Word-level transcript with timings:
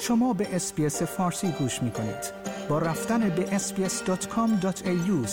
شما 0.00 0.32
به 0.32 0.56
SBS 0.56 1.02
فارسی 1.02 1.52
گوش 1.52 1.82
می 1.82 1.90
کنید. 1.90 2.32
با 2.68 2.78
رفتن 2.78 3.28
به 3.28 3.58
sbs.com.au 3.58 5.28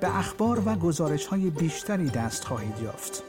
به 0.00 0.18
اخبار 0.18 0.62
و 0.68 0.74
گزارش 0.74 1.26
های 1.26 1.50
بیشتری 1.50 2.10
دست 2.10 2.44
خواهید 2.44 2.78
یافت. 2.82 3.22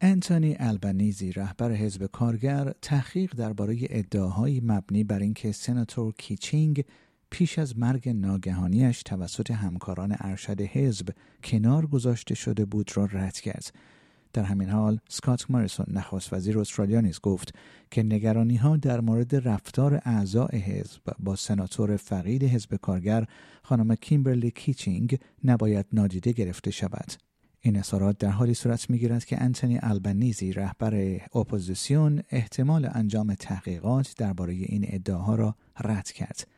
آنتونی 0.00 0.56
آلبانیزی 0.58 1.32
رهبر 1.32 1.72
حزب 1.72 2.06
کارگر 2.06 2.72
تحقیق 2.82 3.34
درباره 3.34 3.78
ادعاهایی 3.90 4.60
مبنی 4.64 5.04
بر 5.04 5.18
اینکه 5.18 5.52
سناتور 5.52 6.12
کیچینگ 6.18 6.84
پیش 7.30 7.58
از 7.58 7.78
مرگ 7.78 8.08
ناگهانیش 8.08 9.02
توسط 9.02 9.50
همکاران 9.50 10.16
ارشد 10.20 10.60
حزب 10.60 11.08
کنار 11.44 11.86
گذاشته 11.86 12.34
شده 12.34 12.64
بود 12.64 12.96
را 12.96 13.04
رد 13.04 13.40
کرد 13.40 13.72
در 14.34 14.42
همین 14.42 14.68
حال 14.68 14.98
اسکات 15.08 15.50
موریسون 15.50 15.86
نخست 15.88 16.32
وزیر 16.32 16.58
استرالیا 16.58 17.00
نیز 17.00 17.20
گفت 17.20 17.54
که 17.90 18.02
نگرانی 18.02 18.56
ها 18.56 18.76
در 18.76 19.00
مورد 19.00 19.48
رفتار 19.48 20.00
اعضای 20.04 20.58
حزب 20.58 21.00
با 21.18 21.36
سناتور 21.36 21.96
فقید 21.96 22.42
حزب 22.42 22.76
کارگر 22.76 23.26
خانم 23.62 23.94
کیمبرلی 23.94 24.50
کیچینگ 24.50 25.18
نباید 25.44 25.86
نادیده 25.92 26.32
گرفته 26.32 26.70
شود. 26.70 27.12
این 27.60 27.76
اظهارات 27.76 28.18
در 28.18 28.30
حالی 28.30 28.54
صورت 28.54 28.90
می‌گیرد 28.90 29.24
که 29.24 29.42
آنتونی 29.42 29.78
آلبانیزی 29.82 30.52
رهبر 30.52 31.20
اپوزیسیون 31.34 32.22
احتمال 32.30 32.88
انجام 32.92 33.34
تحقیقات 33.34 34.14
درباره 34.16 34.52
این 34.52 34.84
ادعاها 34.88 35.34
را 35.34 35.56
رد 35.80 36.10
کرد. 36.10 36.53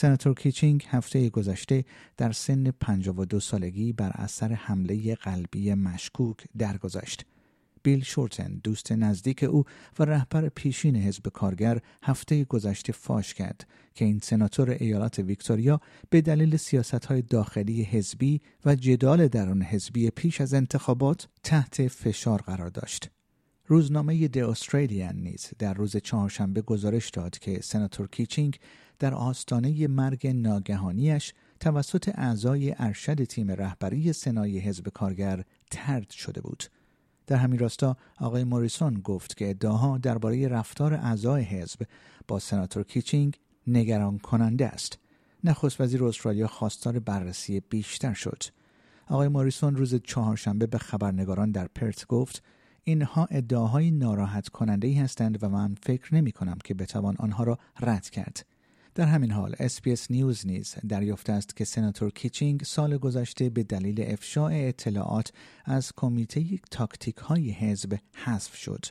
سناتور 0.00 0.34
کیچینگ 0.34 0.86
هفته 0.88 1.28
گذشته 1.28 1.84
در 2.16 2.32
سن 2.32 2.70
52 2.70 3.40
سالگی 3.40 3.92
بر 3.92 4.10
اثر 4.14 4.52
حمله 4.52 5.14
قلبی 5.14 5.74
مشکوک 5.74 6.36
درگذشت. 6.58 7.26
بیل 7.82 8.04
شورتن 8.04 8.60
دوست 8.64 8.92
نزدیک 8.92 9.42
او 9.42 9.64
و 9.98 10.04
رهبر 10.04 10.48
پیشین 10.48 10.96
حزب 10.96 11.28
کارگر 11.28 11.80
هفته 12.02 12.44
گذشته 12.44 12.92
فاش 12.92 13.34
کرد 13.34 13.66
که 13.94 14.04
این 14.04 14.20
سناتور 14.22 14.70
ایالات 14.70 15.18
ویکتوریا 15.18 15.80
به 16.10 16.20
دلیل 16.20 16.56
سیاست 16.56 17.04
های 17.04 17.22
داخلی 17.22 17.82
حزبی 17.82 18.40
و 18.64 18.74
جدال 18.74 19.28
درون 19.28 19.62
حزبی 19.62 20.10
پیش 20.10 20.40
از 20.40 20.54
انتخابات 20.54 21.28
تحت 21.42 21.88
فشار 21.88 22.42
قرار 22.42 22.68
داشت. 22.68 23.10
روزنامه 23.70 24.28
د 24.28 24.38
استرالیان 24.38 25.16
نیز 25.16 25.50
در 25.58 25.74
روز 25.74 25.96
چهارشنبه 25.96 26.62
گزارش 26.62 27.10
داد 27.10 27.38
که 27.38 27.60
سناتور 27.62 28.08
کیچینگ 28.08 28.58
در 28.98 29.14
آستانه 29.14 29.88
مرگ 29.88 30.26
ناگهانیش 30.26 31.32
توسط 31.60 32.12
اعضای 32.14 32.74
ارشد 32.78 33.24
تیم 33.24 33.50
رهبری 33.50 34.12
سنای 34.12 34.58
حزب 34.58 34.88
کارگر 34.88 35.44
طرد 35.70 36.10
شده 36.10 36.40
بود. 36.40 36.64
در 37.26 37.36
همین 37.36 37.58
راستا 37.58 37.96
آقای 38.20 38.44
موریسون 38.44 38.94
گفت 38.94 39.36
که 39.36 39.50
ادعاها 39.50 39.98
درباره 39.98 40.48
رفتار 40.48 40.94
اعضای 40.94 41.42
حزب 41.42 41.80
با 42.28 42.38
سناتور 42.38 42.82
کیچینگ 42.82 43.36
نگران 43.66 44.18
کننده 44.18 44.66
است. 44.66 44.98
نخست 45.44 45.80
وزیر 45.80 46.04
استرالیا 46.04 46.46
خواستار 46.46 46.98
بررسی 46.98 47.60
بیشتر 47.60 48.14
شد. 48.14 48.42
آقای 49.06 49.28
موریسون 49.28 49.76
روز 49.76 49.94
چهارشنبه 49.94 50.66
به 50.66 50.78
خبرنگاران 50.78 51.50
در 51.50 51.68
پرت 51.74 52.06
گفت 52.06 52.42
اینها 52.88 53.28
ادعاهای 53.30 53.90
ناراحت 53.90 54.48
کننده 54.48 54.88
ای 54.88 54.94
هستند 54.94 55.42
و 55.42 55.48
من 55.48 55.74
فکر 55.82 56.14
نمی 56.14 56.32
کنم 56.32 56.58
که 56.64 56.74
بتوان 56.74 57.16
آنها 57.18 57.44
را 57.44 57.58
رد 57.80 58.10
کرد. 58.10 58.46
در 58.94 59.04
همین 59.04 59.30
حال 59.30 59.54
SBS 59.58 60.10
News 60.10 60.46
نیز 60.46 60.74
دریافته 60.88 61.32
است 61.32 61.56
که 61.56 61.64
سناتور 61.64 62.10
کیچینگ 62.10 62.62
سال 62.62 62.98
گذشته 62.98 63.50
به 63.50 63.62
دلیل 63.62 64.04
افشای 64.12 64.52
اطلاعات 64.54 65.32
از 65.64 65.92
کمیته 65.96 66.44
تاکتیک 66.70 67.16
های 67.16 67.50
حزب 67.50 67.98
حذف 68.12 68.56
شد. 68.56 68.84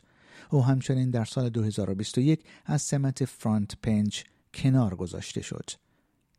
او 0.50 0.66
همچنین 0.66 1.10
در 1.10 1.26
سال 1.26 1.50
2021 1.50 2.44
از 2.66 2.82
سمت 2.82 3.26
فرانت 3.26 3.78
پنج 3.84 4.24
کنار 4.54 4.96
گذاشته 4.96 5.42
شد. 5.42 5.70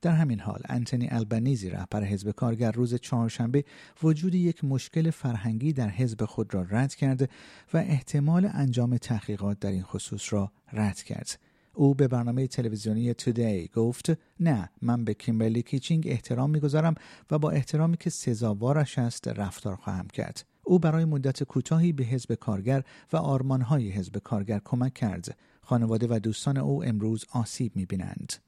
در 0.03 0.13
همین 0.13 0.41
حال 0.41 0.61
انتونی 0.69 1.09
البنیزی 1.11 1.71
رهبر 1.71 2.05
حزب 2.05 2.31
کارگر 2.31 2.73
روز 2.73 2.95
چهارشنبه 2.95 3.65
وجود 4.03 4.35
یک 4.35 4.65
مشکل 4.65 5.11
فرهنگی 5.11 5.73
در 5.73 5.89
حزب 5.89 6.25
خود 6.25 6.55
را 6.55 6.63
رد 6.63 6.95
کرد 6.95 7.31
و 7.75 7.77
احتمال 7.77 8.51
انجام 8.53 8.97
تحقیقات 8.97 9.61
در 9.61 9.71
این 9.71 9.83
خصوص 9.83 10.33
را 10.33 10.53
رد 10.73 11.03
کرد. 11.03 11.39
او 11.75 11.95
به 11.95 12.09
برنامه 12.09 12.47
تلویزیونی 12.47 13.15
تودی 13.15 13.69
گفت 13.69 14.13
نه 14.41 14.71
من 14.83 15.05
به 15.05 15.15
کیمبرلی 15.15 15.63
کیچینگ 15.63 16.07
احترام 16.07 16.51
می‌گذارم 16.51 16.95
و 17.31 17.39
با 17.39 17.51
احترامی 17.51 17.97
که 17.97 18.11
سزاوارش 18.11 18.99
است 18.99 19.29
رفتار 19.29 19.77
خواهم 19.77 20.07
کرد. 20.07 20.45
او 20.63 20.79
برای 20.79 21.05
مدت 21.05 21.43
کوتاهی 21.43 21.93
به 21.93 22.05
حزب 22.05 22.35
کارگر 22.35 22.83
و 23.13 23.17
آرمانهای 23.17 23.91
حزب 23.91 24.19
کارگر 24.19 24.61
کمک 24.65 24.95
کرد. 24.95 25.39
خانواده 25.63 26.07
و 26.11 26.19
دوستان 26.19 26.57
او 26.57 26.85
امروز 26.85 27.25
آسیب 27.33 27.77
می‌بینند. 27.77 28.48